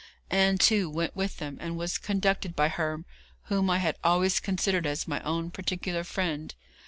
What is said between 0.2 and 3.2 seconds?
Ann, too, went with them, and was conducted by her